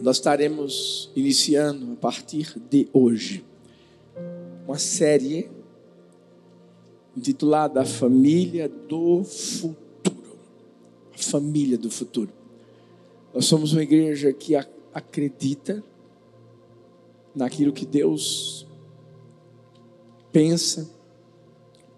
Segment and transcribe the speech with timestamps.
[0.00, 3.44] nós estaremos iniciando a partir de hoje
[4.66, 5.50] uma série
[7.16, 10.38] intitulada A Família do Futuro.
[11.16, 12.30] Família do Futuro.
[13.34, 14.54] Nós somos uma igreja que
[14.94, 15.82] acredita
[17.34, 18.66] naquilo que Deus
[20.32, 20.88] pensa,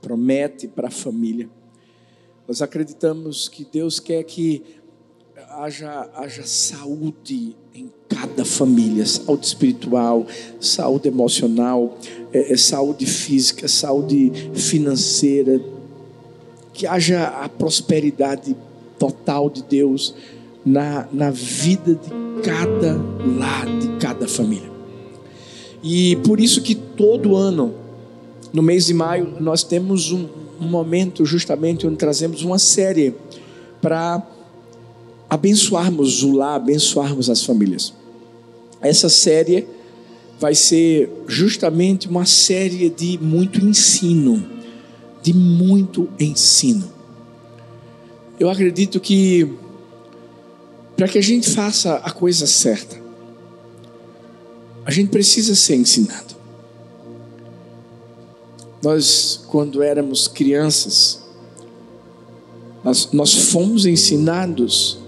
[0.00, 1.50] promete para a família.
[2.48, 4.79] Nós acreditamos que Deus quer que
[5.50, 10.26] haja, haja saúde em cada família, saúde espiritual,
[10.60, 11.98] saúde emocional,
[12.32, 15.60] é, é, saúde física, saúde financeira,
[16.72, 18.56] que haja a prosperidade
[18.98, 20.14] total de Deus
[20.64, 22.94] na, na vida de cada
[23.38, 24.70] lar, de cada família.
[25.82, 27.74] E por isso que todo ano,
[28.52, 30.28] no mês de maio, nós temos um,
[30.60, 33.14] um momento justamente onde trazemos uma série
[33.80, 34.22] para
[35.30, 37.94] abençoarmos o lar, abençoarmos as famílias.
[38.80, 39.64] Essa série
[40.40, 44.44] vai ser justamente uma série de muito ensino,
[45.22, 46.90] de muito ensino.
[48.40, 49.48] Eu acredito que
[50.96, 53.00] para que a gente faça a coisa certa,
[54.84, 56.34] a gente precisa ser ensinado.
[58.82, 61.22] Nós, quando éramos crianças,
[62.82, 64.99] nós, nós fomos ensinados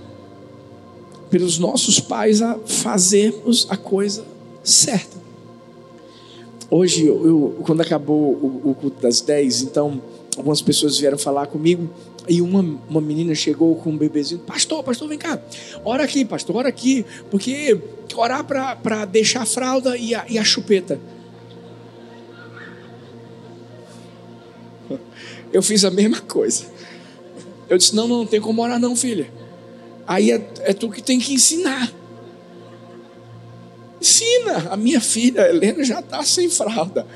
[1.33, 4.23] pelos nossos pais a fazermos a coisa
[4.63, 5.17] certa.
[6.69, 10.03] Hoje, eu, quando acabou o, o culto das 10, então
[10.37, 11.89] algumas pessoas vieram falar comigo
[12.29, 15.41] e uma, uma menina chegou com um bebezinho, pastor, pastor, vem cá,
[15.83, 17.81] ora aqui, pastor, ora aqui, porque
[18.15, 21.01] orar para deixar a fralda e a, e a chupeta.
[25.51, 26.67] Eu fiz a mesma coisa.
[27.71, 29.42] Eu disse: não, não, não tem como orar, não, filha.
[30.07, 31.93] Aí é, é tu que tem que ensinar.
[34.01, 34.71] Ensina.
[34.71, 37.07] A minha filha, Helena, já está sem fralda.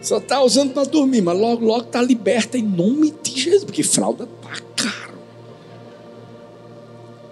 [0.00, 3.82] Só está usando para dormir, mas logo, logo está liberta em nome de Jesus, porque
[3.82, 5.18] fralda está caro.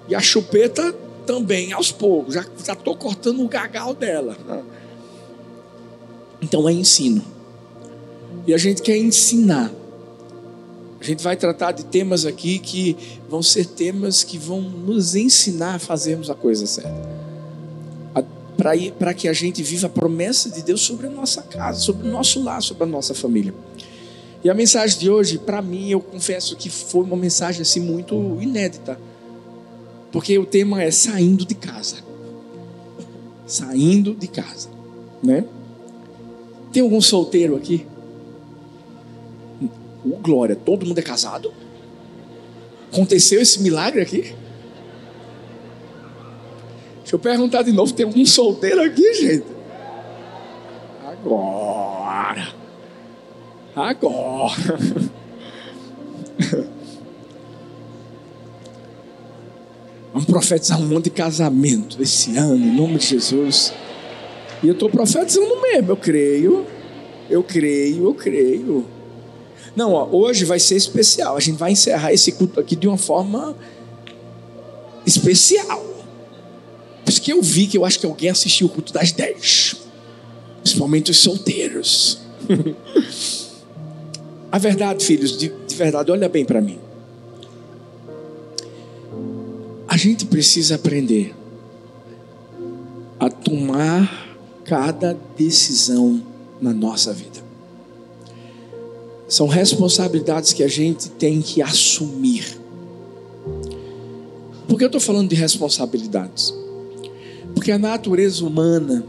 [0.09, 0.93] E a chupeta
[1.25, 2.35] também, aos poucos.
[2.35, 4.37] Já estou cortando o gagal dela.
[6.41, 7.23] Então é ensino.
[8.47, 9.73] E a gente quer ensinar.
[11.01, 12.97] A gente vai tratar de temas aqui que
[13.29, 17.17] vão ser temas que vão nos ensinar a fazermos a coisa certa.
[18.99, 22.11] Para que a gente viva a promessa de Deus sobre a nossa casa, sobre o
[22.11, 23.55] nosso lar, sobre a nossa família.
[24.43, 28.15] E a mensagem de hoje, para mim, eu confesso que foi uma mensagem assim muito
[28.41, 28.99] inédita.
[30.11, 31.97] Porque o tema é saindo de casa.
[33.47, 34.71] Saindo de casa,
[35.23, 35.45] né?
[36.73, 37.87] Tem algum solteiro aqui?
[40.09, 41.53] Oh, glória, todo mundo é casado?
[42.93, 44.34] Aconteceu esse milagre aqui?
[47.00, 49.47] Deixa eu perguntar de novo: tem algum solteiro aqui, gente?
[51.05, 52.49] Agora.
[53.75, 54.55] Agora.
[60.12, 63.72] Vamos profetizar um monte de casamento esse ano, em nome de Jesus.
[64.62, 66.66] E eu estou profetizando mesmo, eu creio.
[67.28, 68.96] Eu creio, eu creio.
[69.77, 71.37] Não, ó, hoje vai ser especial.
[71.37, 73.55] A gente vai encerrar esse culto aqui de uma forma
[75.05, 75.85] especial.
[77.05, 79.77] Por isso que eu vi que eu acho que alguém assistiu o culto das 10.
[80.63, 82.21] Principalmente os solteiros.
[84.51, 86.79] a verdade, filhos, de, de verdade, olha bem para mim.
[89.87, 91.35] A gente precisa aprender
[93.21, 96.23] a tomar cada decisão
[96.61, 97.46] na nossa vida.
[99.29, 102.61] São responsabilidades que a gente tem que assumir.
[104.69, 106.55] Por que eu estou falando de responsabilidades?
[107.55, 109.05] Porque a natureza humana,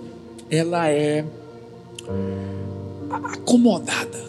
[0.49, 1.25] ela é
[3.23, 4.25] acomodada.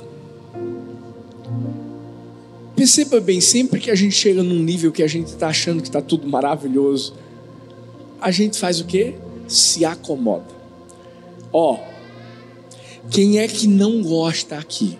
[2.77, 5.89] Perceba bem, sempre que a gente chega num nível que a gente está achando que
[5.89, 7.15] está tudo maravilhoso,
[8.21, 9.15] a gente faz o quê?
[9.47, 10.47] Se acomoda.
[11.53, 11.79] Ó,
[13.11, 14.99] quem é que não gosta aqui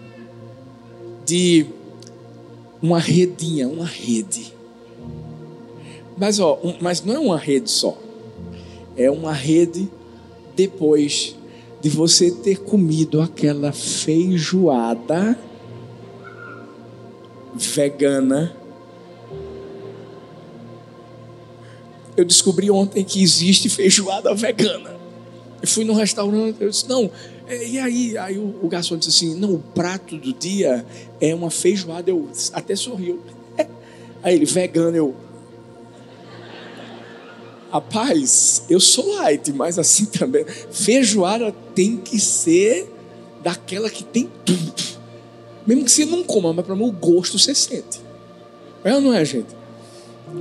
[1.29, 1.67] de
[2.81, 4.55] uma redinha, uma rede.
[6.17, 7.99] Mas, ó, um, mas não é uma rede só.
[8.97, 9.91] É uma rede
[10.57, 11.37] depois
[11.83, 15.39] de você ter comido aquela feijoada
[17.55, 18.57] vegana.
[22.17, 24.97] Eu descobri ontem que existe feijoada vegana.
[25.61, 27.11] Eu fui no restaurante, eu disse: não,
[27.51, 30.85] e aí, aí o, o, garçom disse assim: não, o prato do dia
[31.21, 32.11] é uma feijoada.
[32.11, 33.21] Eu até sorriu.
[34.23, 35.15] Aí ele, vegano, eu.
[37.71, 40.45] Rapaz, eu sou light, mas assim também.
[40.71, 42.93] Feijoada tem que ser
[43.43, 44.99] daquela que tem tudo.
[45.67, 48.01] Mesmo que você não coma, mas para mim o gosto você sente.
[48.83, 49.55] É ou não é, gente?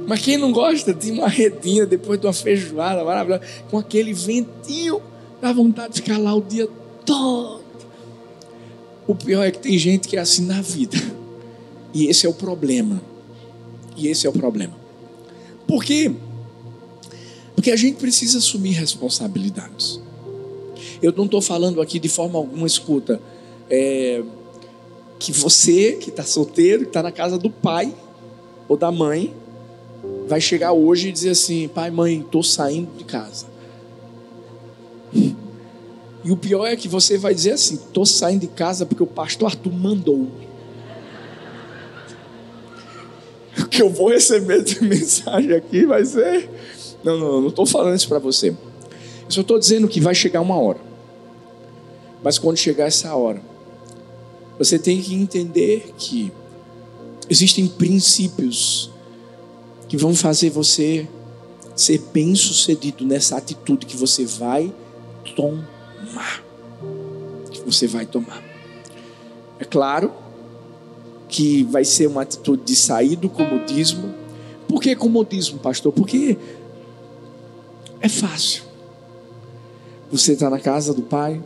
[0.07, 5.01] Mas quem não gosta de uma redinha depois de uma feijoada maravilhosa, com aquele ventinho,
[5.41, 6.67] dá vontade de ficar lá o dia
[7.07, 7.61] todo.
[9.07, 10.97] O pior é que tem gente que é assim na vida.
[11.93, 13.01] E esse é o problema.
[13.95, 14.75] E esse é o problema.
[15.65, 16.11] Por quê?
[17.55, 19.99] Porque a gente precisa assumir responsabilidades.
[21.01, 23.19] Eu não estou falando aqui de forma alguma, escuta,
[23.69, 24.21] é,
[25.17, 27.93] que você que está solteiro, que está na casa do pai
[28.67, 29.33] ou da mãe,
[30.27, 33.45] vai chegar hoje e dizer assim: pai, mãe, estou saindo de casa.
[36.23, 39.07] E o pior é que você vai dizer assim: estou saindo de casa porque o
[39.07, 40.27] pastor Arthur mandou.
[43.59, 46.47] O que eu vou receber de mensagem aqui vai ser.
[47.03, 48.49] Não, não, não estou falando isso para você.
[48.49, 50.79] Eu só estou dizendo que vai chegar uma hora.
[52.23, 53.41] Mas quando chegar essa hora,
[54.57, 56.31] você tem que entender que
[57.29, 58.91] existem princípios
[59.87, 61.07] que vão fazer você
[61.75, 64.73] ser bem sucedido nessa atitude que você vai
[65.35, 65.76] tomar.
[67.51, 68.43] Que você vai tomar.
[69.59, 70.11] É claro
[71.27, 74.13] que vai ser uma atitude de sair do comodismo.
[74.67, 75.91] Por que comodismo, pastor?
[75.91, 76.37] Porque
[77.99, 78.63] é fácil.
[80.11, 81.41] Você está na casa do pai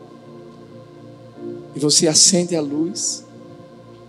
[1.76, 3.26] e você acende a luz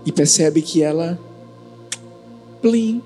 [0.05, 1.19] e percebe que ela
[2.61, 3.03] plim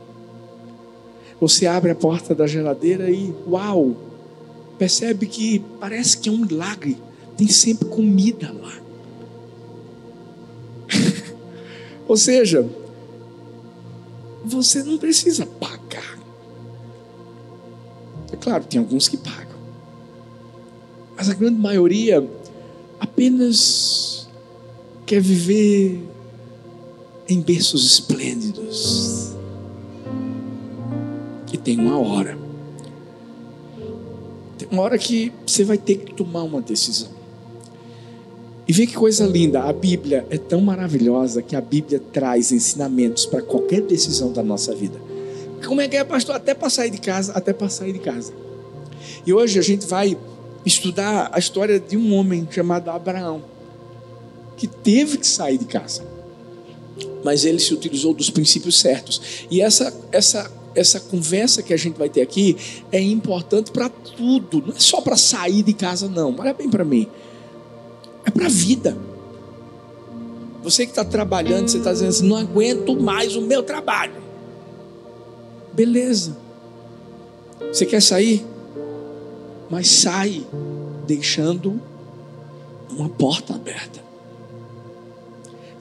[1.40, 3.94] você abre a porta da geladeira e, uau,
[4.78, 6.96] percebe que parece que é um milagre.
[7.36, 8.72] Tem sempre comida lá.
[12.08, 12.68] Ou seja,
[14.44, 16.18] você não precisa pagar.
[18.32, 19.56] É claro, tem alguns que pagam.
[21.16, 22.28] Mas a grande maioria
[23.00, 24.28] apenas
[25.04, 26.00] quer viver
[27.28, 29.34] em berços esplêndidos
[31.46, 32.38] que tem uma hora.
[34.58, 37.15] Tem uma hora que você vai ter que tomar uma decisão.
[38.68, 43.24] E vê que coisa linda, a Bíblia é tão maravilhosa que a Bíblia traz ensinamentos
[43.24, 45.00] para qualquer decisão da nossa vida.
[45.64, 46.34] Como é que é, pastor?
[46.34, 48.32] Até para sair de casa, até para sair de casa.
[49.24, 50.18] E hoje a gente vai
[50.64, 53.42] estudar a história de um homem chamado Abraão,
[54.56, 56.04] que teve que sair de casa.
[57.24, 59.46] Mas ele se utilizou dos princípios certos.
[59.48, 62.54] E essa, essa essa conversa que a gente vai ter aqui
[62.92, 66.36] é importante para tudo, não é só para sair de casa, não.
[66.38, 67.08] Olha bem para mim,
[68.36, 68.96] para a vida.
[70.62, 74.14] Você que está trabalhando, você está dizendo assim: não aguento mais o meu trabalho.
[75.72, 76.36] Beleza.
[77.72, 78.44] Você quer sair?
[79.70, 80.46] Mas sai
[81.06, 81.80] deixando
[82.90, 84.04] uma porta aberta.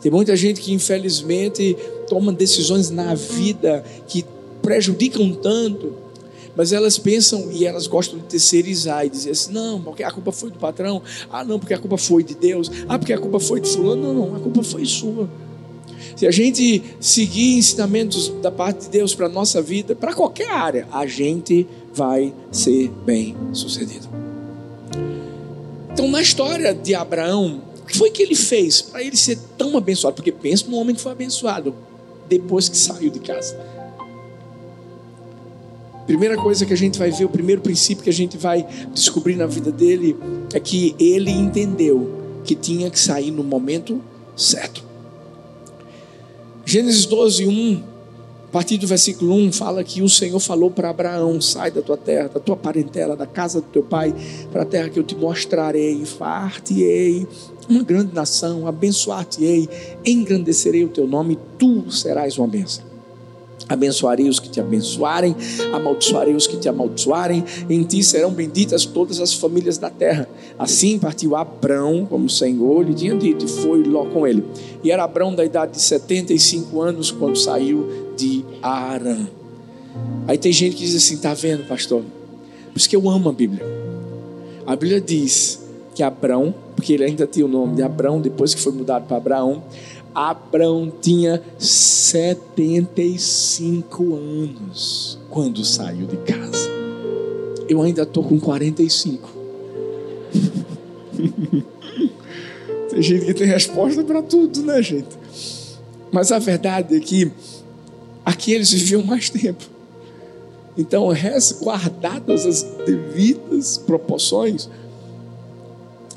[0.01, 1.75] Tem muita gente que infelizmente
[2.08, 4.24] toma decisões na vida que
[4.62, 5.94] prejudicam tanto,
[6.56, 10.31] mas elas pensam e elas gostam de terceirizar e dizer assim: não, porque a culpa
[10.31, 13.40] foi do patrão, ah, não, porque a culpa foi de Deus, ah, porque a culpa
[13.40, 15.30] foi de Fulano, não, não, a culpa foi sua.
[16.16, 20.50] Se a gente seguir ensinamentos da parte de Deus para a nossa vida, para qualquer
[20.50, 24.08] área, a gente vai ser bem sucedido.
[25.91, 29.77] Então, na história de Abraão, o que foi que ele fez para ele ser tão
[29.77, 30.15] abençoado?
[30.15, 31.75] Porque pensa no homem que foi abençoado
[32.27, 33.58] depois que saiu de casa.
[36.05, 39.35] Primeira coisa que a gente vai ver, o primeiro princípio que a gente vai descobrir
[39.35, 40.15] na vida dele
[40.53, 44.00] é que ele entendeu que tinha que sair no momento
[44.35, 44.83] certo.
[46.63, 47.83] Gênesis 12, 1,
[48.47, 51.97] a partir do versículo 1, fala que o Senhor falou para Abraão: sai da tua
[51.97, 54.13] terra, da tua parentela, da casa do teu pai,
[54.51, 57.27] para a terra que eu te mostrarei, far-te-ei
[57.69, 59.67] uma grande nação, abençoar-te-ei,
[60.05, 62.95] engrandecerei o teu nome, tu serás uma bênção.
[63.67, 65.36] Abençoarei os que te abençoarem,
[65.74, 70.29] amaldiçoarei os que te amaldiçoarem, em ti serão benditas todas as famílias da terra.
[70.57, 74.43] Assim partiu Abrão, como o Senhor lhe tinha dito, e foi Ló com ele.
[74.84, 79.27] E era Abrão da idade de 75 anos quando saiu de Arã.
[80.27, 82.01] Aí tem gente que diz assim: tá vendo, pastor?
[82.01, 83.65] Por isso que eu amo a Bíblia.
[84.65, 85.60] A Bíblia diz
[85.93, 89.17] que Abrão, porque ele ainda tinha o nome de Abrão, depois que foi mudado para
[89.17, 89.63] Abraão,
[90.15, 96.69] Abraão tinha 75 anos quando saiu de casa.
[97.67, 99.27] Eu ainda estou com 45.
[102.89, 105.17] tem gente que tem resposta para tudo, né, gente?
[106.13, 107.29] Mas a verdade é que
[108.24, 109.65] aqui eles viviam mais tempo.
[110.77, 111.10] Então,
[111.62, 114.69] guardadas as devidas proporções.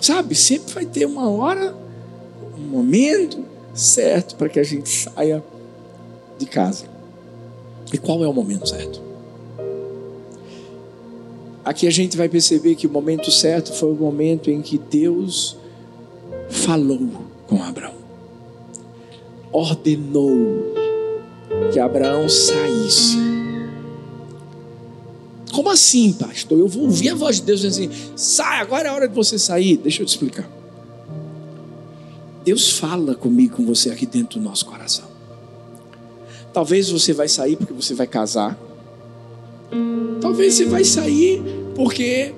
[0.00, 1.76] Sabe, sempre vai ter uma hora,
[2.56, 3.47] um momento
[3.78, 5.42] certo para que a gente saia
[6.38, 6.86] de casa.
[7.92, 9.00] E qual é o momento certo?
[11.64, 15.56] Aqui a gente vai perceber que o momento certo foi o momento em que Deus
[16.48, 17.08] falou
[17.46, 17.94] com Abraão,
[19.52, 20.74] ordenou
[21.72, 23.18] que Abraão saísse.
[25.52, 26.58] Como assim, pastor?
[26.58, 29.14] Eu vou ouvir a voz de Deus dizendo assim: sai, agora é a hora de
[29.14, 29.76] você sair.
[29.76, 30.57] Deixa eu te explicar.
[32.48, 35.04] Deus fala comigo, com você aqui dentro do nosso coração.
[36.50, 38.58] Talvez você vai sair porque você vai casar.
[40.18, 41.42] Talvez você vai sair
[41.74, 42.32] porque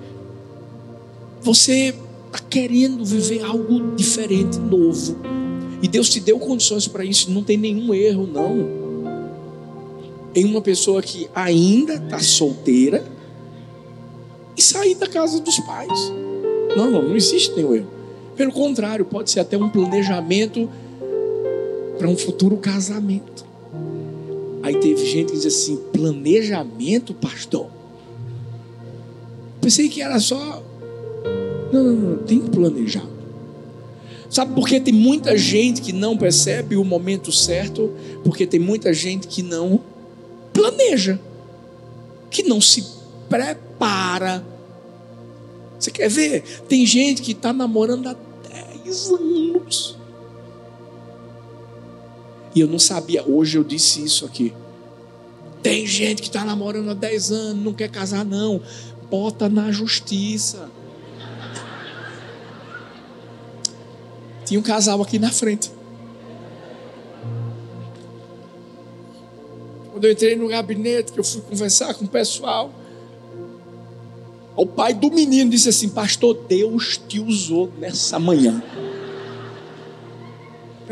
[1.40, 1.94] você
[2.26, 5.16] está querendo viver algo diferente, novo.
[5.80, 8.80] E Deus te deu condições para isso, não tem nenhum erro, não
[10.34, 13.04] em uma pessoa que ainda está solteira
[14.56, 16.12] e sair da casa dos pais.
[16.76, 17.99] Não, não, não existe nenhum erro.
[18.36, 20.68] Pelo contrário, pode ser até um planejamento
[21.98, 23.44] para um futuro casamento.
[24.62, 27.66] Aí teve gente que diz assim: planejamento, pastor?
[29.60, 30.62] Pensei que era só.
[31.72, 33.06] Não, não, não, tem que planejar.
[34.28, 37.90] Sabe por que tem muita gente que não percebe o momento certo?
[38.22, 39.80] Porque tem muita gente que não
[40.52, 41.18] planeja,
[42.30, 42.84] que não se
[43.28, 44.44] prepara.
[45.80, 46.42] Você quer ver?
[46.68, 48.16] Tem gente que está namorando há
[48.84, 49.96] 10 anos.
[52.54, 54.52] E eu não sabia, hoje eu disse isso aqui.
[55.62, 58.60] Tem gente que está namorando há 10 anos, não quer casar, não.
[59.10, 60.68] Bota na justiça.
[64.44, 65.70] Tinha um casal aqui na frente.
[69.92, 72.72] Quando eu entrei no gabinete, que eu fui conversar com o pessoal,
[74.56, 78.62] o pai do menino disse assim: Pastor, Deus te usou nessa manhã.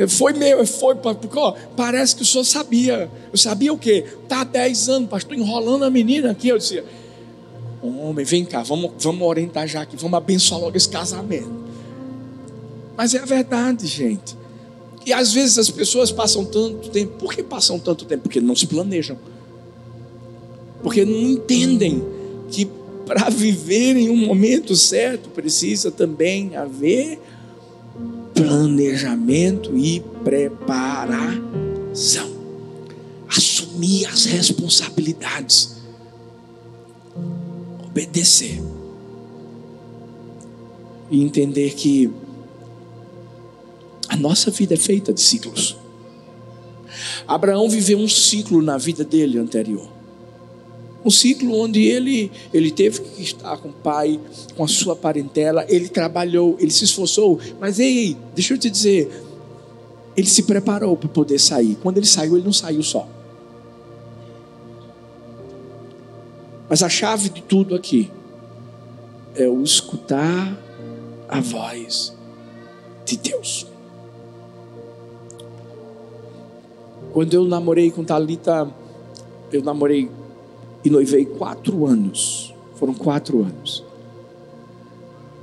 [0.06, 3.10] Foi meu, foi, porque ó, parece que o senhor sabia.
[3.32, 4.04] Eu sabia o quê?
[4.22, 6.48] Está há 10 anos, pastor, enrolando a menina aqui.
[6.48, 6.84] Eu dizia:
[7.82, 11.50] Homem, vem cá, vamos, vamos orientar já aqui, vamos abençoar logo esse casamento.
[12.96, 14.36] Mas é a verdade, gente.
[15.04, 17.18] E às vezes as pessoas passam tanto tempo.
[17.18, 18.24] Por que passam tanto tempo?
[18.24, 19.16] Porque não se planejam.
[20.82, 22.04] Porque não entendem
[22.50, 22.68] que
[23.08, 27.18] para viver em um momento certo precisa também haver
[28.34, 31.18] planejamento e preparação.
[33.26, 35.78] Assumir as responsabilidades.
[37.86, 38.62] Obedecer.
[41.10, 42.10] E entender que
[44.06, 45.78] a nossa vida é feita de ciclos.
[47.26, 49.97] Abraão viveu um ciclo na vida dele anterior.
[51.04, 54.20] Um ciclo onde ele, ele teve que estar com o pai,
[54.56, 59.08] com a sua parentela, ele trabalhou, ele se esforçou, mas ei, deixa eu te dizer,
[60.16, 61.76] ele se preparou para poder sair.
[61.80, 63.08] Quando ele saiu, ele não saiu só.
[66.68, 68.10] Mas a chave de tudo aqui
[69.34, 70.60] é o escutar
[71.28, 72.14] a voz
[73.06, 73.66] de Deus.
[77.12, 78.68] Quando eu namorei com Talita,
[79.52, 80.10] eu namorei
[80.84, 82.54] e noivei quatro anos.
[82.76, 83.84] Foram quatro anos.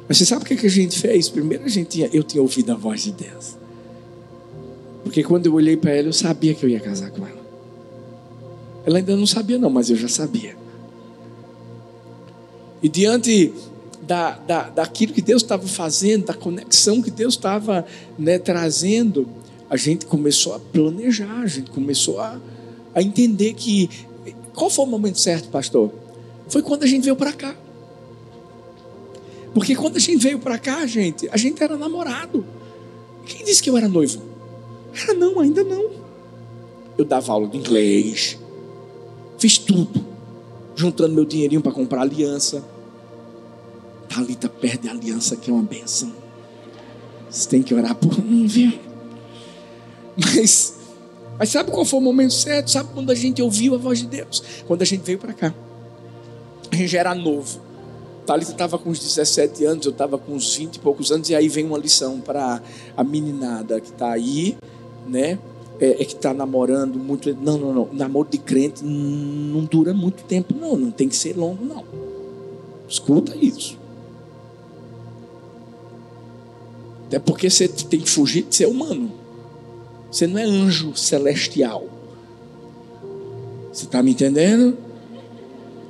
[0.07, 1.29] Mas você sabe o que a gente fez?
[1.29, 3.57] Primeiro a gente tinha, eu tinha ouvido a voz de Deus.
[5.03, 7.45] Porque quando eu olhei para ela, eu sabia que eu ia casar com ela.
[8.85, 10.55] Ela ainda não sabia, não, mas eu já sabia.
[12.81, 13.51] E diante
[14.05, 17.85] da, da, daquilo que Deus estava fazendo, da conexão que Deus estava
[18.17, 19.27] né, trazendo,
[19.69, 22.39] a gente começou a planejar, a gente começou a,
[22.93, 23.89] a entender que.
[24.55, 25.91] Qual foi o momento certo, pastor?
[26.47, 27.55] Foi quando a gente veio para cá.
[29.53, 32.45] Porque quando a gente veio para cá, gente, a gente era namorado.
[33.25, 34.21] Quem disse que eu era noivo?
[34.93, 35.91] Era não, ainda não.
[36.97, 38.37] Eu dava aula de inglês,
[39.37, 40.05] fiz tudo,
[40.75, 42.63] juntando meu dinheirinho para comprar aliança.
[44.07, 46.11] Talita perde a aliança, que é uma benção.
[47.29, 48.73] Você tem que orar por mim, viu?
[50.15, 50.73] Mas,
[51.37, 52.71] mas sabe qual foi o momento certo?
[52.71, 54.43] Sabe quando a gente ouviu a voz de Deus?
[54.67, 55.53] Quando a gente veio para cá.
[56.71, 57.59] A gente já era novo.
[58.25, 61.35] Thalita estava com uns 17 anos, eu estava com uns 20 e poucos anos, e
[61.35, 62.61] aí vem uma lição para
[62.97, 64.57] a meninada que está aí,
[65.07, 65.37] né?
[65.79, 67.35] É, é que está namorando muito.
[67.35, 67.89] Não, não, não.
[67.91, 70.75] Namoro de crente não dura muito tempo, não.
[70.75, 71.83] Não tem que ser longo, não.
[72.87, 73.77] Escuta isso.
[77.07, 79.11] Até porque você tem que fugir de ser humano.
[80.11, 81.87] Você não é anjo celestial.
[83.71, 84.77] Você está me entendendo?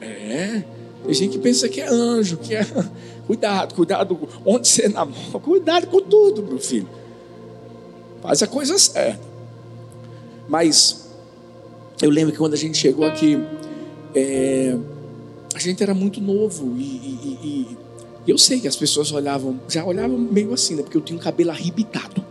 [0.02, 0.64] É.
[1.04, 2.66] Tem gente que pensa que é anjo, que é.
[3.26, 5.40] Cuidado, cuidado onde você namora.
[5.40, 6.88] Cuidado com tudo, meu filho.
[8.22, 9.24] Faz a coisa certa.
[10.48, 11.10] Mas
[12.02, 13.38] eu lembro que quando a gente chegou aqui,
[14.14, 14.78] é,
[15.56, 17.78] a gente era muito novo e, e, e,
[18.32, 20.84] eu sei que as pessoas olhavam, já olhavam meio assim, né?
[20.84, 22.24] Porque eu tinha um cabelo arrebitado.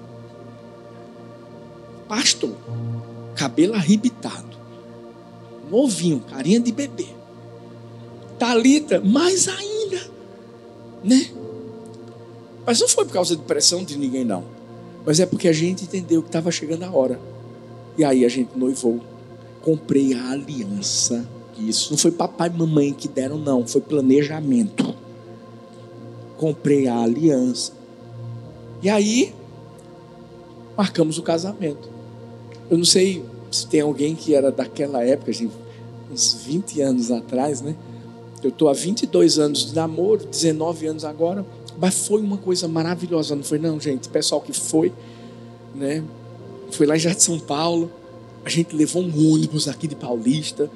[2.14, 2.52] Pastor,
[3.34, 4.56] cabelo arrebitado.
[5.68, 7.08] Novinho, carinha de bebê.
[8.38, 10.00] Talita, mais ainda,
[11.02, 11.28] né?
[12.64, 14.44] Mas não foi por causa de pressão de ninguém, não.
[15.04, 17.18] Mas é porque a gente entendeu que estava chegando a hora.
[17.98, 19.00] E aí a gente noivou.
[19.60, 21.28] Comprei a aliança.
[21.58, 23.66] Isso não foi papai e mamãe que deram, não.
[23.66, 24.94] Foi planejamento.
[26.38, 27.72] Comprei a aliança.
[28.80, 29.34] E aí
[30.76, 31.93] marcamos o casamento.
[32.70, 35.54] Eu não sei se tem alguém que era daquela época, gente,
[36.10, 37.76] uns 20 anos atrás, né?
[38.42, 41.46] Eu estou há 22 anos de namoro, 19 anos agora,
[41.78, 44.08] mas foi uma coisa maravilhosa, não foi não, gente?
[44.08, 44.92] Pessoal que foi,
[45.74, 46.04] né?
[46.70, 47.90] Foi lá em Jardim São Paulo,
[48.44, 50.70] a gente levou um ônibus aqui de Paulista.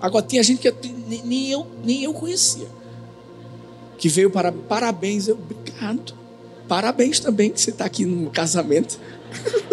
[0.00, 2.66] Agora tinha gente que nem, nem eu, nem eu conhecia.
[3.96, 6.14] Que veio para parabéns, eu obrigado.
[6.68, 8.98] Parabéns também que você está aqui no casamento.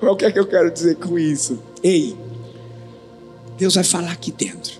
[0.00, 1.58] o que é que eu quero dizer com isso?
[1.82, 2.16] Ei,
[3.56, 4.78] Deus vai falar aqui dentro.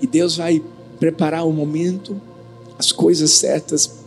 [0.00, 0.62] E Deus vai
[0.98, 2.20] preparar o momento,
[2.78, 3.98] as coisas certas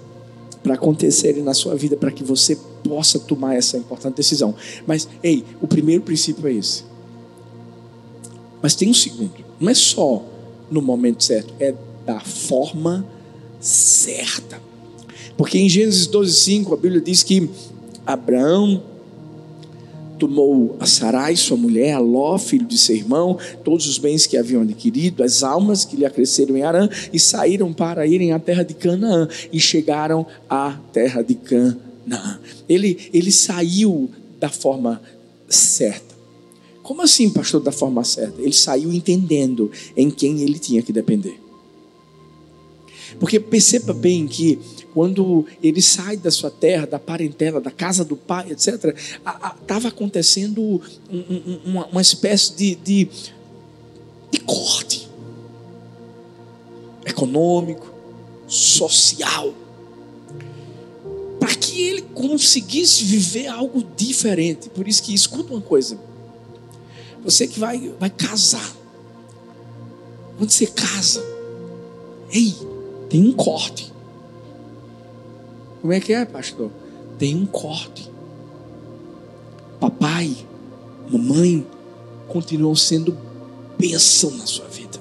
[0.63, 2.57] para acontecerem na sua vida, para que você
[2.87, 4.55] possa tomar essa importante decisão.
[4.85, 6.83] Mas, ei, o primeiro princípio é esse.
[8.61, 9.33] Mas tem um segundo.
[9.59, 10.23] Não é só
[10.69, 11.73] no momento certo, é
[12.05, 13.05] da forma
[13.59, 14.61] certa.
[15.35, 17.49] Porque em Gênesis 12, 5, a Bíblia diz que
[18.05, 18.83] Abraão
[20.21, 24.37] tomou a Sarai, sua mulher, a Ló, filho de seu irmão, todos os bens que
[24.37, 28.61] haviam adquirido, as almas que lhe acresceram em Arã, e saíram para irem à terra
[28.61, 32.39] de Canaã, e chegaram à terra de Canaã.
[32.69, 35.01] Ele, ele saiu da forma
[35.49, 36.13] certa.
[36.83, 38.39] Como assim, pastor, da forma certa?
[38.39, 41.39] Ele saiu entendendo em quem ele tinha que depender.
[43.19, 44.59] Porque perceba bem que
[44.93, 48.95] quando ele sai da sua terra, da parentela, da casa do pai, etc.,
[49.61, 53.09] estava acontecendo um, um, uma, uma, espécie de, de,
[54.31, 55.09] de corte
[57.05, 57.91] econômico,
[58.47, 59.53] social,
[61.39, 64.69] para que ele conseguisse viver algo diferente.
[64.69, 65.97] Por isso que escuta uma coisa:
[67.23, 68.75] você que vai, vai casar,
[70.37, 71.23] quando você casa,
[72.31, 72.53] ei,
[73.09, 73.90] tem um corte.
[75.81, 76.69] Como é que é, pastor?
[77.17, 78.09] Tem um corte.
[79.79, 80.37] Papai,
[81.09, 81.65] mamãe
[82.27, 83.17] continuam sendo
[83.79, 84.99] bênção na sua vida.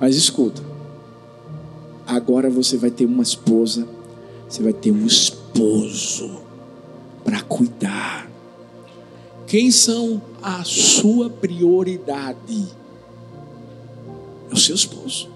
[0.00, 0.62] Mas escuta,
[2.06, 3.86] agora você vai ter uma esposa,
[4.48, 6.40] você vai ter um esposo
[7.22, 8.28] para cuidar.
[9.46, 12.66] Quem são a sua prioridade?
[14.50, 15.28] É o seu esposo,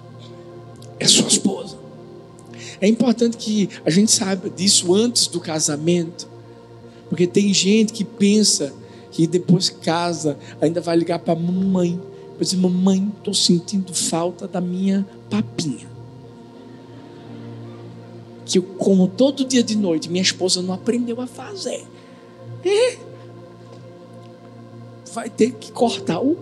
[0.99, 1.88] é sua esposa.
[2.81, 6.29] É importante que a gente saiba disso antes do casamento,
[7.09, 8.73] porque tem gente que pensa
[9.11, 12.01] que depois casa ainda vai ligar para a mamãe,
[12.35, 15.89] para dizer: Mamãe, estou sentindo falta da minha papinha.
[18.45, 21.85] Que eu como todo dia de noite, minha esposa não aprendeu a fazer.
[22.65, 22.97] É.
[25.13, 26.37] Vai ter que cortar o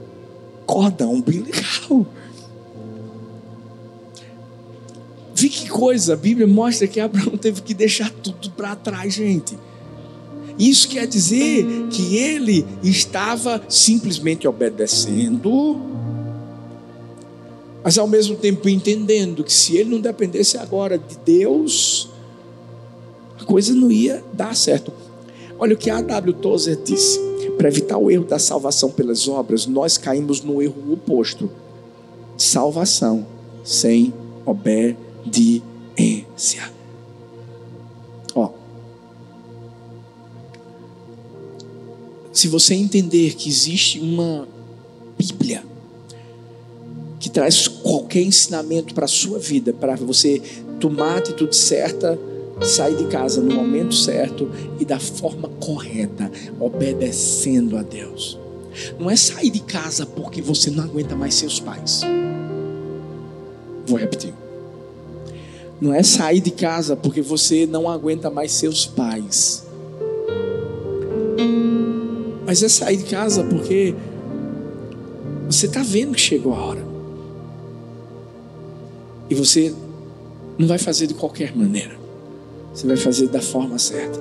[0.67, 2.07] cordão umbilical.
[5.47, 9.57] Vi que coisa, a Bíblia mostra que Abraão teve que deixar tudo para trás, gente.
[10.59, 15.81] Isso quer dizer que ele estava simplesmente obedecendo,
[17.85, 22.11] mas ao mesmo tempo entendendo que se ele não dependesse agora de Deus,
[23.41, 24.93] a coisa não ia dar certo.
[25.61, 26.33] Olha o que a W.
[26.33, 27.21] Tozer disse:
[27.57, 31.49] para evitar o erro da salvação pelas obras, nós caímos no erro oposto
[32.37, 33.25] salvação
[33.63, 34.13] sem
[34.45, 36.71] obediência obediência.
[38.35, 38.51] Ó.
[42.33, 44.47] Se você entender que existe uma
[45.19, 45.65] Bíblia
[47.19, 50.41] que traz qualquer ensinamento para a sua vida, para você
[50.79, 52.19] tomar a atitude certa,
[52.63, 58.39] sair de casa no momento certo e da forma correta, obedecendo a Deus.
[58.99, 62.03] Não é sair de casa porque você não aguenta mais seus pais.
[63.87, 64.35] Vou repetir.
[65.81, 69.65] Não é sair de casa porque você não aguenta mais seus pais.
[72.47, 73.95] Mas é sair de casa porque
[75.49, 76.85] Você está vendo que chegou a hora.
[79.31, 79.73] E você
[80.59, 81.97] não vai fazer de qualquer maneira.
[82.75, 84.21] Você vai fazer da forma certa.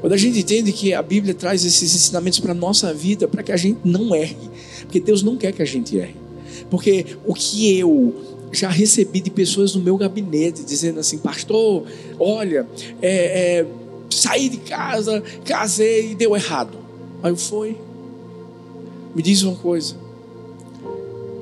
[0.00, 3.42] Quando a gente entende que a Bíblia traz esses ensinamentos para a nossa vida, para
[3.42, 4.36] que a gente não erre.
[4.80, 6.16] Porque Deus não quer que a gente erre.
[6.70, 8.14] Porque o que eu
[8.52, 11.84] já recebi de pessoas no meu gabinete dizendo assim, pastor,
[12.18, 12.66] olha,
[13.00, 13.66] é, é,
[14.10, 16.78] saí de casa, casei e deu errado.
[17.22, 17.76] Aí eu fui.
[19.14, 19.94] Me diz uma coisa.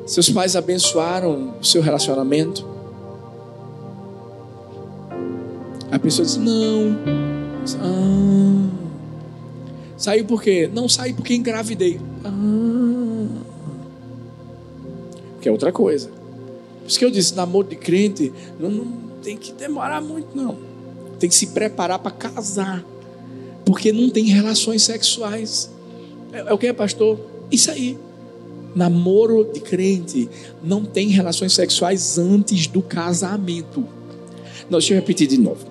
[0.06, 2.66] Seus pais abençoaram o seu relacionamento?
[5.90, 6.96] A pessoa diz: Não.
[7.80, 8.68] Ah.
[9.96, 10.70] Saiu por quê?
[10.72, 12.00] Não saí porque engravidei.
[12.24, 13.26] Ah.
[15.40, 16.10] Que é outra coisa.
[16.88, 18.86] Por isso que eu disse: namoro de crente não, não
[19.22, 20.56] tem que demorar muito, não.
[21.18, 22.82] Tem que se preparar para casar.
[23.66, 25.70] Porque não tem relações sexuais.
[26.32, 27.20] É, é o que, pastor?
[27.50, 27.98] Isso aí.
[28.74, 30.30] Namoro de crente
[30.64, 33.84] não tem relações sexuais antes do casamento.
[34.70, 35.66] Não, deixa eu repetir de novo.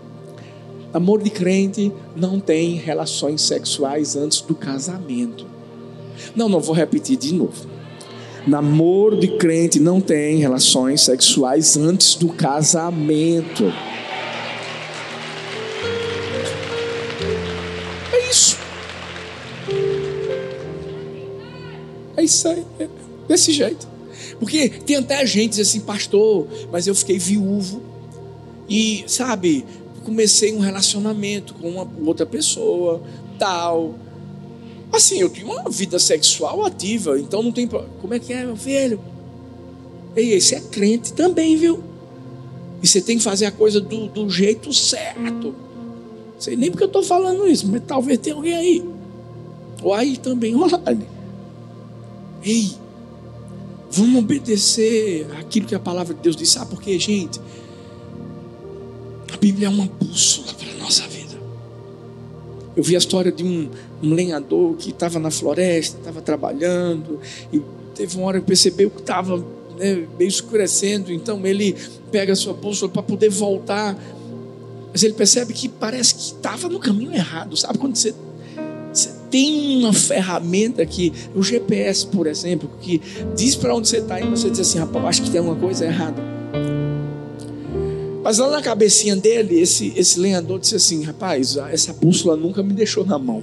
[0.93, 5.47] Namoro de crente não tem relações sexuais antes do casamento.
[6.35, 7.76] Não, não vou repetir de novo.
[8.47, 13.65] Namoro de crente não tem relações sexuais antes do casamento.
[18.13, 18.57] É isso.
[22.15, 22.65] É isso aí.
[22.79, 22.87] É
[23.27, 23.87] desse jeito.
[24.39, 27.81] Porque tem até gente assim, pastor, mas eu fiquei viúvo.
[28.69, 29.65] E, sabe,
[30.05, 33.01] comecei um relacionamento com uma outra pessoa,
[33.37, 33.95] tal.
[34.91, 38.55] Assim, eu tinha uma vida sexual ativa, então não tem Como é que é, meu
[38.55, 38.99] filho?
[40.15, 41.83] Ei, esse é crente também, viu?
[42.81, 45.53] E você tem que fazer a coisa do, do jeito certo.
[46.39, 48.83] Sei nem porque eu estou falando isso, mas talvez tenha alguém aí.
[49.81, 51.07] Ou aí também online.
[52.43, 52.71] Ei,
[53.91, 56.49] vamos obedecer aquilo que a palavra de Deus diz.
[56.49, 57.39] Sabe por quê, gente?
[59.33, 61.16] A Bíblia é uma bússola para a nossa vida.
[62.77, 63.67] Eu vi a história de um,
[64.03, 67.19] um lenhador que estava na floresta, estava trabalhando,
[67.51, 67.59] e
[67.95, 69.43] teve uma hora que percebeu que estava
[69.79, 71.75] né, meio escurecendo, então ele
[72.11, 73.97] pega a sua bússola para poder voltar.
[74.91, 77.57] Mas ele percebe que parece que estava no caminho errado.
[77.57, 78.13] Sabe quando você,
[78.93, 83.01] você tem uma ferramenta que, o GPS, por exemplo, que
[83.35, 85.83] diz para onde você está e você diz assim, rapaz, acho que tem alguma coisa
[85.83, 86.36] errada.
[88.27, 92.73] Mas lá na cabecinha dele, esse, esse lenhador disse assim: rapaz, essa bússola nunca me
[92.73, 93.41] deixou na mão.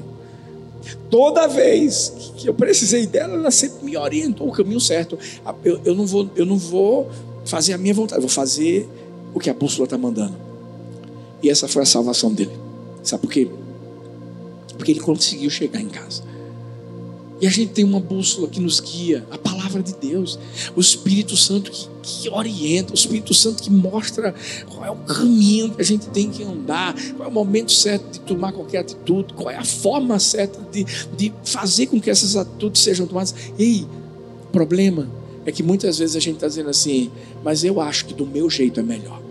[1.09, 5.19] Toda vez que eu precisei dela, ela sempre me orientou o caminho certo.
[5.65, 7.11] Eu, eu, não, vou, eu não vou
[7.47, 8.87] fazer a minha vontade, eu vou fazer
[9.33, 10.37] o que a bússola está mandando.
[11.43, 12.53] E essa foi a salvação dele.
[13.03, 13.49] Sabe por quê?
[14.77, 16.23] Porque ele conseguiu chegar em casa.
[17.41, 20.39] E a gente tem uma bússola que nos guia, a palavra de Deus,
[20.77, 24.35] o Espírito Santo que, que, orienta, o Espírito Santo que mostra
[24.69, 28.13] qual é o caminho que a gente tem que andar, qual é o momento certo
[28.13, 30.85] de tomar qualquer atitude, qual é a forma certa de,
[31.17, 33.35] de fazer com que essas atitudes sejam tomadas.
[33.59, 33.87] Ei,
[34.53, 35.09] problema
[35.47, 37.11] é que muitas vezes a gente está dizendo assim,
[37.43, 39.23] mas eu acho que do meu jeito é melhor.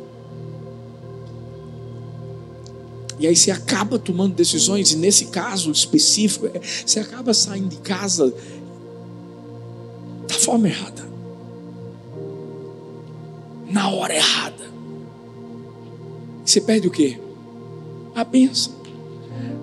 [3.20, 7.78] E aí você acaba tomando decisões, e nesse caso específico, é, você acaba saindo de
[7.78, 8.34] casa
[10.28, 11.12] da forma errada.
[13.74, 14.72] Na hora errada.
[16.46, 17.18] Você perde o quê?
[18.14, 18.72] A bênção.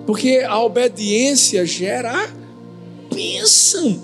[0.05, 2.29] Porque a obediência gera a
[3.15, 4.03] bênção.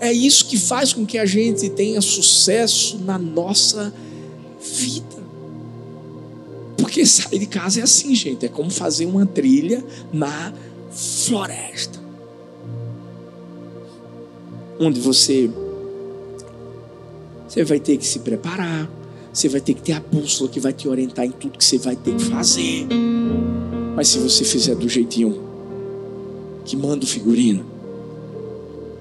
[0.00, 3.94] É isso que faz com que a gente tenha sucesso na nossa
[4.60, 5.24] vida.
[6.76, 8.44] Porque sair de casa é assim, gente.
[8.44, 10.52] É como fazer uma trilha na
[10.90, 12.00] floresta.
[14.80, 15.48] Onde você
[17.48, 18.90] você vai ter que se preparar,
[19.36, 21.76] você vai ter que ter a bússola que vai te orientar em tudo que você
[21.76, 22.86] vai ter que fazer.
[23.94, 25.42] Mas se você fizer do jeitinho
[26.64, 27.62] que manda o figurino,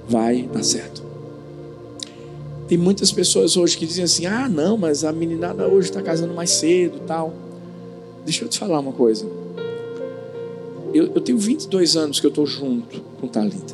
[0.10, 1.02] vai dar certo.
[2.68, 6.34] Tem muitas pessoas hoje que dizem assim: ah, não, mas a meninada hoje está casando
[6.34, 7.34] mais cedo tal.
[8.26, 9.26] Deixa eu te falar uma coisa.
[10.94, 13.74] Eu, eu tenho 22 anos que eu estou junto com Talita.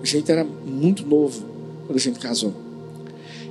[0.00, 1.42] A gente era muito novo
[1.84, 2.67] quando a gente casou.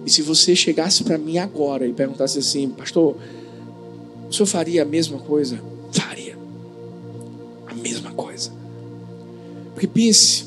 [0.08, 3.18] E se você chegasse para mim agora e perguntasse assim, pastor,
[4.30, 5.62] o senhor faria a mesma coisa?
[5.92, 6.38] Faria.
[7.66, 8.50] A mesma coisa.
[9.74, 10.46] Porque pense,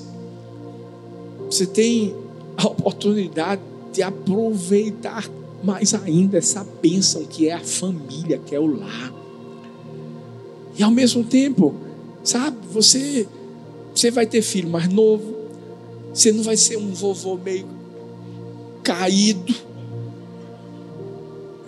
[1.45, 2.15] você tem
[2.57, 3.61] a oportunidade
[3.93, 5.29] de aproveitar
[5.63, 9.13] mais ainda essa bênção que é a família, que é o lar.
[10.75, 11.75] E ao mesmo tempo,
[12.25, 13.29] sabe, você,
[13.95, 15.37] você vai ter filho mais novo,
[16.15, 17.80] você não vai ser um vovô meio
[18.83, 19.55] caído.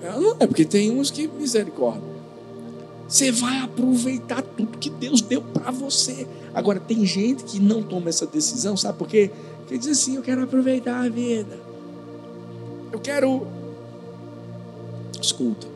[0.03, 2.13] Não é porque tem uns que misericórdia.
[3.09, 6.27] Você vai aproveitar tudo que Deus deu para você.
[6.55, 9.31] Agora, tem gente que não toma essa decisão, sabe por quê?
[9.59, 11.61] Porque diz assim: eu quero aproveitar a vida.
[12.91, 13.47] Eu quero.
[15.21, 15.67] Escuta.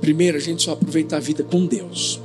[0.00, 2.20] Primeiro, a gente só aproveita a vida com Deus.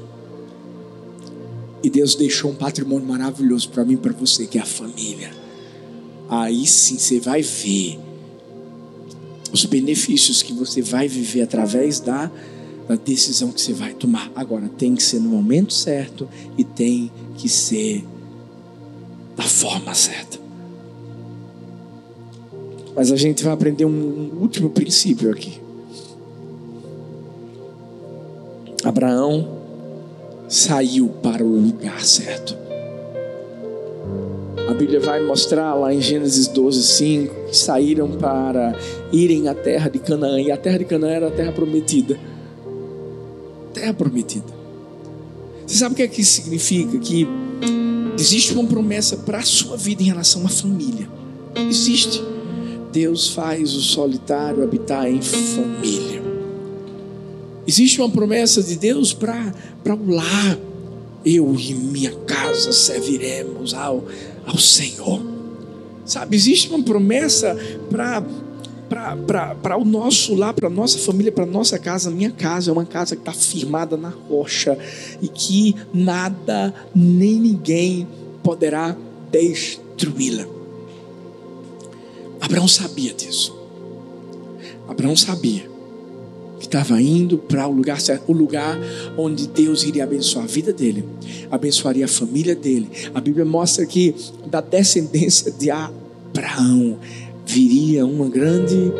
[1.83, 5.42] E Deus deixou um patrimônio maravilhoso para mim e para você, que é a família.
[6.29, 7.99] Aí sim você vai ver
[9.51, 12.31] os benefícios que você vai viver através da,
[12.87, 14.31] da decisão que você vai tomar.
[14.35, 18.03] Agora, tem que ser no momento certo e tem que ser
[19.35, 20.39] da forma certa.
[22.95, 25.59] Mas a gente vai aprender um último princípio aqui.
[28.83, 29.61] Abraão
[30.49, 32.62] saiu para o lugar certo.
[34.73, 38.75] A Bíblia vai mostrar lá em Gênesis 12, 5 que saíram para
[39.11, 40.41] irem à terra de Canaã.
[40.41, 42.19] E a terra de Canaã era a terra prometida.
[43.71, 44.47] Terra prometida.
[45.67, 46.97] Você sabe o que é que isso significa?
[46.97, 47.27] Que
[48.17, 51.07] existe uma promessa para a sua vida em relação à família.
[51.69, 52.23] Existe.
[52.91, 56.19] Deus faz o solitário habitar em família.
[57.67, 59.53] Existe uma promessa de Deus para
[59.85, 60.57] o lar.
[61.23, 64.03] Eu e minha casa serviremos ao,
[64.45, 65.21] ao Senhor.
[66.05, 67.55] Sabe, existe uma promessa
[67.89, 68.23] para
[69.57, 72.11] para o nosso lar, para a nossa família, para a nossa casa.
[72.11, 74.77] Minha casa é uma casa que está firmada na rocha
[75.19, 78.07] e que nada nem ninguém
[78.43, 78.95] poderá
[79.31, 80.45] destruí-la.
[82.39, 83.57] Abraão sabia disso.
[84.87, 85.72] Abraão sabia
[86.65, 88.77] estava indo para o lugar certo, o lugar
[89.17, 91.05] onde Deus iria abençoar a vida dele,
[91.51, 92.89] abençoaria a família dele.
[93.13, 96.97] A Bíblia mostra que da descendência de Abraão
[97.45, 98.91] viria uma grande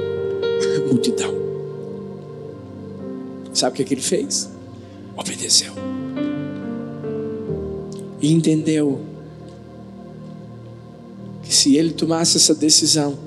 [0.87, 1.33] multidão.
[3.53, 4.49] Sabe o que, é que ele fez?
[5.15, 5.73] Obedeceu.
[8.21, 9.01] E entendeu
[11.43, 13.17] que se ele tomasse essa decisão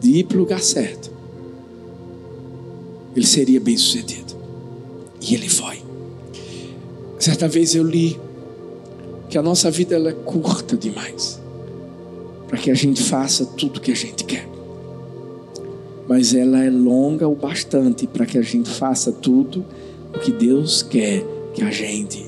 [0.00, 1.10] de ir para o lugar certo,
[3.16, 4.36] ele seria bem sucedido.
[5.20, 5.82] E ele foi.
[7.18, 8.20] Certa vez eu li
[9.30, 11.40] que a nossa vida ela é curta demais
[12.46, 14.46] para que a gente faça tudo que a gente quer.
[16.06, 19.64] Mas ela é longa o bastante para que a gente faça tudo
[20.14, 21.24] o que Deus quer
[21.54, 22.25] que a gente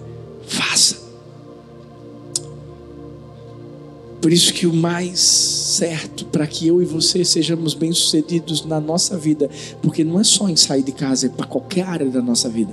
[4.20, 9.16] Por isso que o mais certo para que eu e você sejamos bem-sucedidos na nossa
[9.16, 9.48] vida,
[9.80, 12.72] porque não é só em sair de casa, é para qualquer área da nossa vida.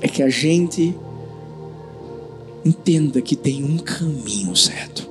[0.00, 0.96] É que a gente
[2.64, 5.08] entenda que tem um caminho certo.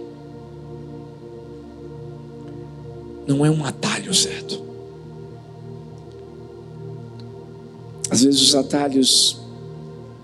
[3.28, 4.62] Não é um atalho certo.
[8.10, 9.39] Às vezes os atalhos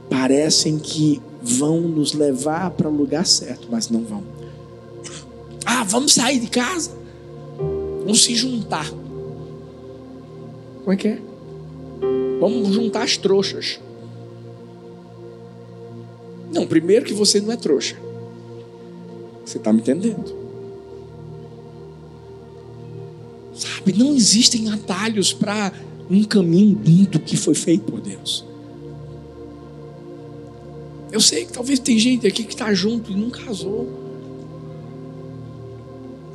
[0.10, 4.37] parecem que vão nos levar para o lugar certo, mas não vão.
[5.88, 6.92] Vamos sair de casa.
[8.00, 8.90] Vamos se juntar.
[10.80, 11.22] Como é que é?
[12.40, 13.80] Vamos juntar as trouxas.
[16.54, 17.98] Não, primeiro que você não é trouxa.
[19.46, 20.36] Você está me entendendo?
[23.54, 25.74] Sabe, não existem atalhos para
[26.10, 28.46] um caminho lindo que foi feito por Deus.
[31.12, 34.07] Eu sei que talvez tem gente aqui que está junto e não casou.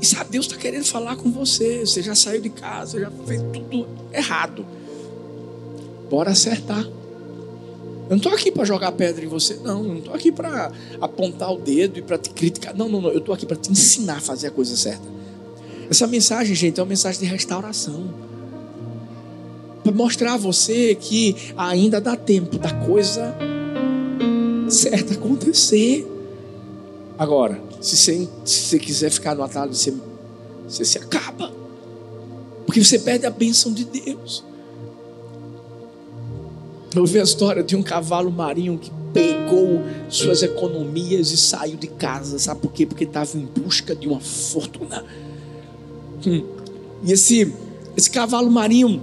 [0.02, 1.86] E sabe, Deus está querendo falar com você.
[1.86, 4.66] Você já saiu de casa, já fez tudo errado.
[6.10, 6.84] Bora acertar.
[6.84, 9.84] Eu não estou aqui para jogar pedra em você, não.
[9.84, 12.74] Eu não estou aqui para apontar o dedo e para te criticar.
[12.74, 13.10] Não, não, não.
[13.10, 15.06] Eu estou aqui para te ensinar a fazer a coisa certa.
[15.88, 18.12] Essa mensagem, gente, é uma mensagem de restauração.
[19.84, 23.36] Para mostrar a você que ainda dá tempo da coisa
[24.68, 26.11] certa acontecer.
[27.22, 29.94] Agora, se você, se você quiser ficar no atalho, você,
[30.66, 31.52] você se acaba.
[32.66, 34.44] Porque você perde a bênção de Deus.
[36.92, 41.86] Eu vi a história de um cavalo marinho que pegou suas economias e saiu de
[41.86, 42.40] casa.
[42.40, 42.86] Sabe por quê?
[42.86, 45.04] Porque estava em busca de uma fortuna.
[46.26, 46.44] Hum.
[47.04, 47.54] E esse,
[47.96, 49.00] esse cavalo marinho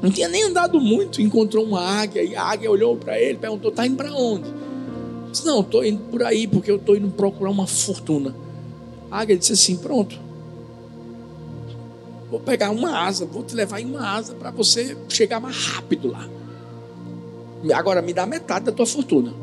[0.00, 3.68] não tinha nem andado muito, encontrou uma águia e a águia olhou para ele, perguntou:
[3.68, 4.59] "Está indo para onde?"
[5.30, 8.34] Disse, não, estou indo por aí porque eu estou indo procurar uma fortuna.
[9.10, 10.18] A águia disse assim: pronto.
[12.30, 16.08] Vou pegar uma asa, vou te levar em uma asa para você chegar mais rápido
[16.12, 16.28] lá.
[17.74, 19.34] Agora me dá metade da tua fortuna,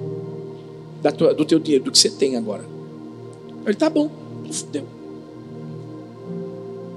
[1.01, 2.63] da tua, do teu dinheiro, do que você tem agora.
[3.65, 4.09] Ele tá bom,
[4.49, 4.85] fudeu.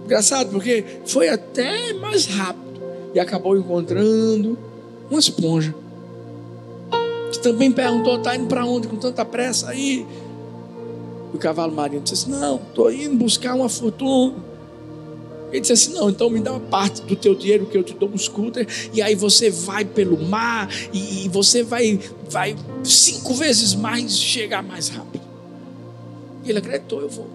[0.05, 2.81] Engraçado, porque foi até mais rápido
[3.13, 4.57] e acabou encontrando
[5.11, 5.75] uma esponja.
[7.31, 10.07] Que também perguntou: está indo para onde com tanta pressa aí?
[11.33, 14.35] E o cavalo marinho disse assim: Não, estou indo buscar uma fortuna.
[15.51, 17.95] Ele disse assim: Não, então me dá uma parte do teu dinheiro que eu te
[17.95, 23.75] dou um scooter, e aí você vai pelo mar, e você vai, vai cinco vezes
[23.75, 25.25] mais chegar mais rápido.
[26.45, 27.27] E ele acreditou: Eu vou.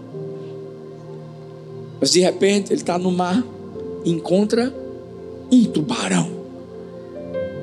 [1.99, 3.43] Mas de repente ele está no mar
[4.03, 4.73] e encontra
[5.51, 6.29] um tubarão.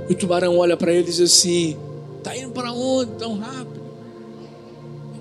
[0.08, 1.76] E o tubarão olha para ele e diz assim:
[2.22, 3.82] Está indo para onde tão rápido?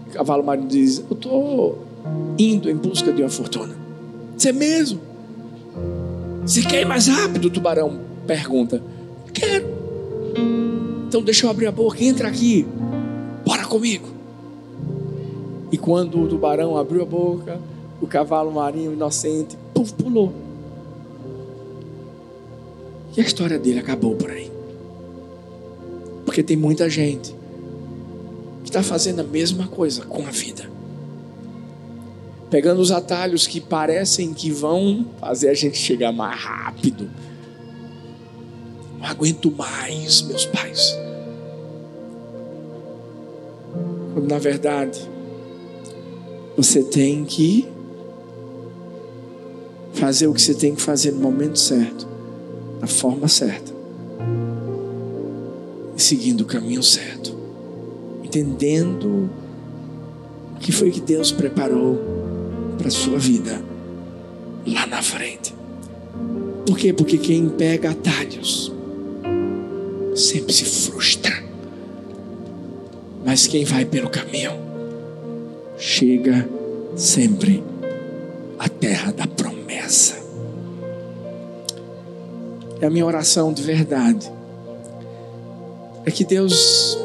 [0.08, 1.80] O cavalo marinho diz: Eu estou
[2.38, 3.76] indo em busca de uma fortuna.
[4.38, 5.02] Você mesmo?
[6.46, 7.46] Você quer ir mais rápido?
[7.46, 8.84] O tubarão pergunta:
[9.34, 9.66] Quero.
[11.08, 12.68] Então deixa eu abrir a boca, entra aqui.
[13.44, 14.08] Bora comigo.
[15.72, 17.60] E quando o tubarão abriu a boca,
[18.00, 19.58] o cavalo marinho inocente,
[19.98, 20.32] pulou.
[23.18, 24.51] E a história dele acabou por aí.
[26.32, 27.36] Porque tem muita gente
[28.64, 30.64] que está fazendo a mesma coisa com a vida.
[32.50, 37.10] Pegando os atalhos que parecem que vão fazer a gente chegar mais rápido.
[38.98, 40.98] Não aguento mais, meus pais.
[44.14, 45.02] Quando na verdade,
[46.56, 47.68] você tem que
[49.96, 52.08] fazer o que você tem que fazer no momento certo,
[52.80, 53.71] da forma certa,
[56.02, 57.36] seguindo o caminho certo,
[58.24, 59.30] entendendo
[60.56, 62.00] o que foi que Deus preparou
[62.78, 63.62] para a sua vida
[64.66, 65.54] lá na frente.
[66.66, 66.94] Por quê?
[66.94, 68.72] Porque quem pega atalhos
[70.16, 71.44] sempre se frustra.
[73.26, 74.52] Mas quem vai pelo caminho
[75.78, 76.48] chega
[76.96, 77.64] sempre
[78.58, 80.16] à terra da promessa.
[82.80, 84.32] É a minha oração de verdade.
[86.06, 86.98] É que Deus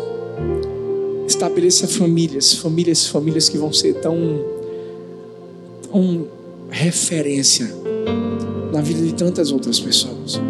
[1.27, 4.17] estabeleça famílias, famílias, famílias que vão ser tão,
[5.91, 6.27] tão
[6.71, 7.69] referência
[8.73, 10.41] na vida de tantas outras pessoas.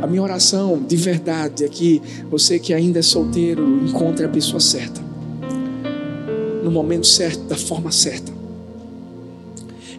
[0.00, 4.60] A minha oração de verdade é que você que ainda é solteiro encontre a pessoa
[4.60, 5.02] certa,
[6.62, 8.32] no momento certo, da forma certa.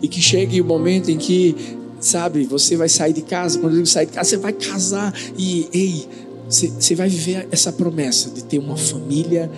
[0.01, 1.55] E que chegue o momento em que,
[1.99, 5.13] sabe, você vai sair de casa, quando digo sair de casa, você vai casar.
[5.37, 6.07] E, ei,
[6.49, 9.49] você, vai viver essa promessa de ter uma família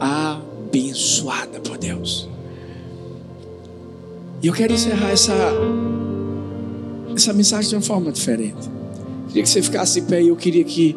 [0.00, 2.28] abençoada por Deus.
[4.42, 5.34] E eu quero encerrar essa,
[7.14, 8.68] essa mensagem de uma forma diferente.
[9.28, 10.96] Queria que você ficasse em pé e eu queria que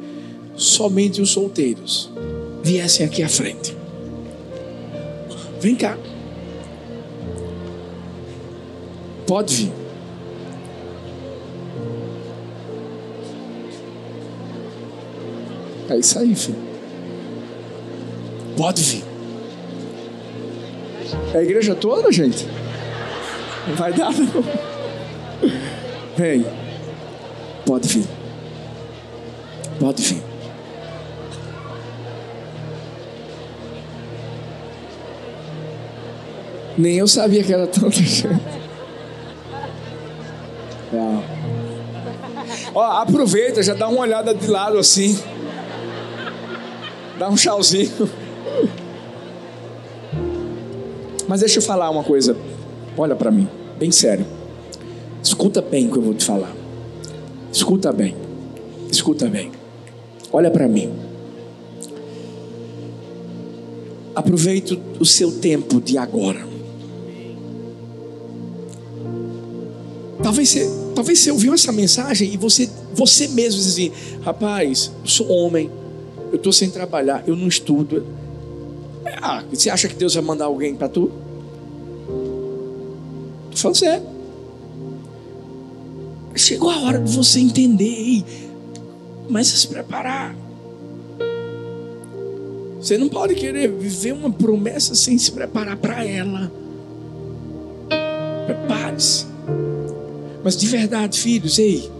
[0.55, 2.09] somente os solteiros
[2.63, 3.75] viessem aqui à frente.
[5.59, 5.97] Vem cá.
[9.25, 9.88] Pode vir.
[15.89, 16.57] É isso aí, filho.
[18.55, 19.03] Pode vir.
[21.33, 22.47] É a igreja toda, gente?
[23.67, 24.43] Não vai dar, não.
[26.15, 26.45] Vem.
[27.65, 28.05] Pode vir.
[29.79, 30.21] Pode vir.
[36.77, 38.27] Nem eu sabia que era tanta gente.
[42.73, 45.17] Ó, aproveita, já dá uma olhada de lado assim.
[47.19, 48.09] Dá um tchauzinho.
[51.27, 52.35] Mas deixa eu falar uma coisa.
[52.97, 54.25] Olha para mim, bem sério.
[55.21, 56.55] Escuta bem o que eu vou te falar.
[57.51, 58.15] Escuta bem.
[58.89, 59.51] Escuta bem.
[60.31, 60.91] Olha para mim.
[64.15, 66.47] Aproveite o seu tempo de agora.
[70.23, 75.09] Talvez você, talvez você ouviu essa mensagem e você, você mesmo diz assim: rapaz, eu
[75.09, 75.69] sou homem,
[76.31, 78.05] eu estou sem trabalhar, eu não estudo.
[79.21, 81.11] Ah, você acha que Deus vai mandar alguém para tu?
[83.55, 84.05] Falando sério.
[86.35, 88.23] Chegou a hora de você entender,
[89.27, 90.35] mas se preparar.
[92.79, 96.49] Você não pode querer viver uma promessa sem se preparar para ela.
[98.45, 99.25] Prepare-se.
[100.43, 101.91] Mas de verdade, filhos, ei.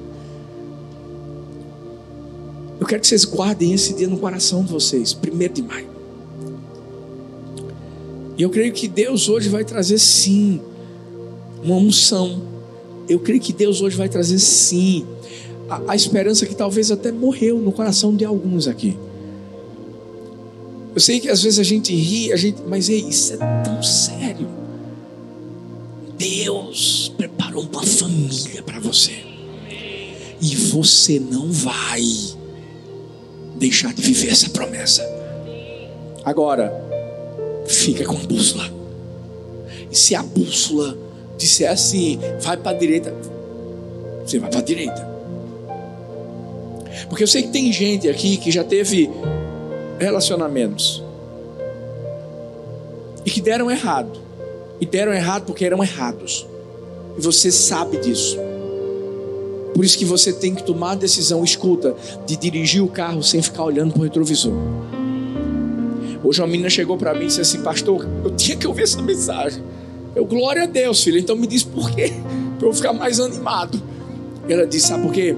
[2.90, 5.88] Quero que vocês guardem esse dia no coração de vocês, primeiro de maio.
[8.36, 10.60] E eu creio que Deus hoje vai trazer sim
[11.64, 12.42] uma unção.
[13.08, 15.06] Eu creio que Deus hoje vai trazer sim
[15.70, 18.98] a, a esperança que talvez até morreu no coração de alguns aqui.
[20.96, 23.84] Eu sei que às vezes a gente ri, a gente, mas ei, isso é tão
[23.84, 24.50] sério
[26.18, 29.14] Deus preparou uma família para você.
[30.42, 32.39] E você não vai
[33.60, 35.03] deixar de viver essa promessa.
[36.24, 36.74] Agora,
[37.68, 38.64] fica com a bússola.
[39.91, 40.97] E se a bússola
[41.38, 43.14] disser assim, vai para a direita,
[44.26, 45.10] você vai para a direita.
[47.07, 49.10] Porque eu sei que tem gente aqui que já teve
[49.99, 51.03] relacionamentos
[53.26, 54.20] e que deram errado.
[54.80, 56.47] E deram errado porque eram errados.
[57.18, 58.38] E você sabe disso.
[59.80, 63.42] Por isso que você tem que tomar a decisão, escuta, de dirigir o carro sem
[63.42, 64.52] ficar olhando para o retrovisor.
[66.22, 69.02] Hoje uma menina chegou para mim e disse assim, pastor, eu tinha que ouvir essa
[69.02, 69.64] mensagem.
[70.14, 71.18] Eu, glória a Deus, filho.
[71.18, 72.12] Então me diz por quê?
[72.58, 73.82] Para eu ficar mais animado.
[74.50, 75.38] Ela disse, sabe por quê?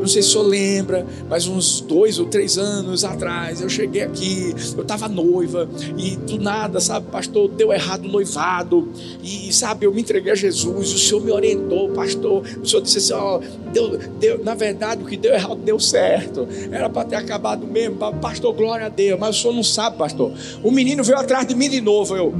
[0.00, 4.00] Não sei se o senhor lembra, mas uns dois ou três anos atrás eu cheguei
[4.00, 8.88] aqui, eu estava noiva e do nada, sabe, pastor, deu errado o noivado
[9.22, 12.42] e sabe, eu me entreguei a Jesus, o senhor me orientou, pastor.
[12.62, 13.40] O senhor disse assim: ó,
[13.72, 17.96] deu, deu, na verdade o que deu errado deu certo, era para ter acabado mesmo,
[17.96, 20.32] pastor, glória a Deus, mas o senhor não sabe, pastor.
[20.62, 22.34] O menino veio atrás de mim de novo, eu.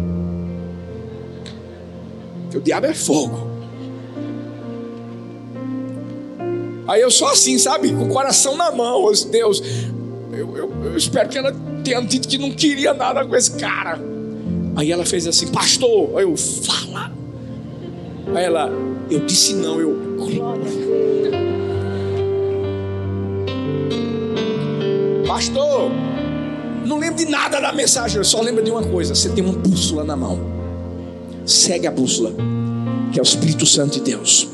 [2.54, 3.49] O diabo é fogo.
[6.90, 7.92] Aí eu sou assim, sabe?
[7.92, 9.12] Com o coração na mão.
[9.30, 9.62] Deus,
[10.32, 13.96] eu, eu, eu espero que ela tenha dito que não queria nada com esse cara.
[14.74, 16.18] Aí ela fez assim, pastor.
[16.18, 17.12] Aí eu, fala.
[18.34, 18.72] Aí ela,
[19.08, 20.00] eu disse não, eu.
[25.28, 25.92] Pastor,
[26.84, 29.54] não lembro de nada da mensagem, eu só lembro de uma coisa: você tem uma
[29.54, 30.40] bússola na mão.
[31.46, 32.32] Segue a bússola,
[33.12, 34.48] que é o Espírito Santo de Deus,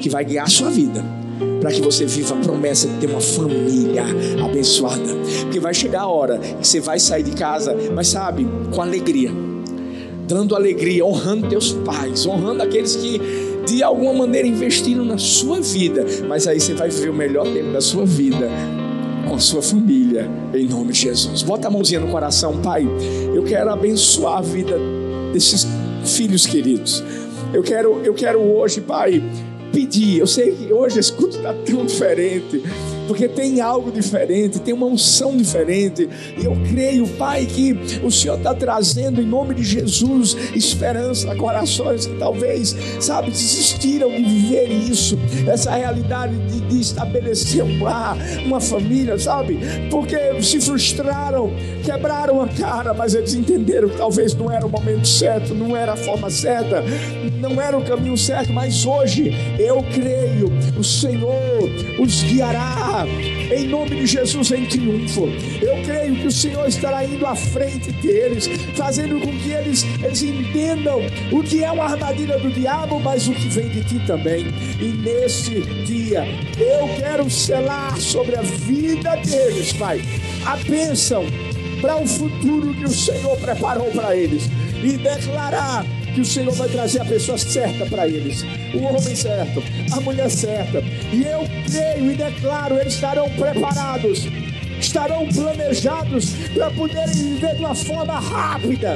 [0.00, 1.20] que vai guiar a sua vida
[1.60, 4.04] para que você viva a promessa de ter uma família
[4.44, 5.14] abençoada.
[5.42, 9.30] Porque vai chegar a hora que você vai sair de casa, mas sabe, com alegria,
[10.26, 13.20] dando alegria, honrando teus pais, honrando aqueles que
[13.66, 17.72] de alguma maneira investiram na sua vida, mas aí você vai viver o melhor tempo
[17.72, 18.50] da sua vida
[19.28, 21.42] com a sua família, em nome de Jesus.
[21.42, 22.86] Bota a mãozinha no coração, Pai.
[23.34, 24.76] Eu quero abençoar a vida
[25.32, 25.66] desses
[26.04, 27.02] filhos queridos.
[27.54, 29.22] Eu quero, eu quero hoje, Pai,
[29.72, 30.18] pedir.
[30.18, 32.62] Eu sei que hoje esse culto está tão diferente,
[33.06, 36.08] porque tem algo diferente, tem uma unção diferente.
[36.36, 37.72] E eu creio, Pai, que
[38.02, 44.10] o Senhor está trazendo em nome de Jesus esperança a corações que talvez, sabe, desistiram
[44.10, 49.58] de viver isso, essa realidade de, de estabelecer um lar, uma família, sabe,
[49.90, 51.52] porque se frustraram,
[51.84, 55.92] quebraram a cara, mas eles entenderam que talvez não era o momento certo, não era
[55.92, 56.82] a forma certa,
[57.40, 61.32] não era o caminho certo, mas hoje eu creio, o Senhor
[61.98, 65.28] os guiará em nome de Jesus em triunfo.
[65.60, 70.22] Eu creio que o Senhor estará indo à frente deles, fazendo com que eles, eles
[70.22, 71.00] entendam
[71.30, 74.46] o que é uma armadilha do diabo, mas o que vem de ti também.
[74.80, 76.24] E nesse dia,
[76.58, 80.00] eu quero selar sobre a vida deles, Pai,
[80.46, 81.24] a bênção
[81.80, 84.44] para o futuro que o Senhor preparou para eles
[84.82, 85.84] e declarar
[86.14, 88.44] que o Senhor vai trazer a pessoa certa para eles,
[88.74, 90.82] o homem certo, a mulher certa.
[91.12, 94.26] E eu creio e declaro, eles estarão preparados,
[94.78, 98.94] estarão planejados para poderem viver de uma forma rápida.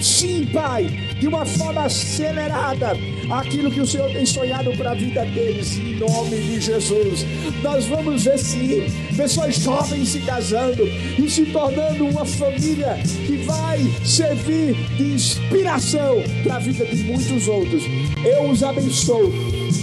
[0.00, 0.88] Sim, Pai,
[1.18, 2.96] de uma forma acelerada
[3.30, 7.24] aquilo que o Senhor tem sonhado para a vida deles, em nome de Jesus.
[7.62, 8.84] Nós vamos ver sim
[9.16, 16.56] pessoas jovens se casando e se tornando uma família que vai servir de inspiração para
[16.56, 17.82] a vida de muitos outros.
[18.24, 19.32] Eu os abençoo.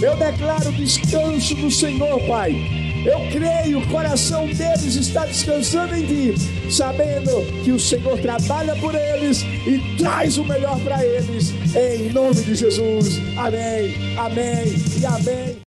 [0.00, 6.34] Eu declaro descanso do Senhor, Pai eu creio, o coração deles está descansando em ti,
[6.70, 12.34] sabendo que o Senhor trabalha por eles e traz o melhor para eles, em nome
[12.34, 13.20] de Jesus.
[13.36, 15.63] Amém, amém e amém.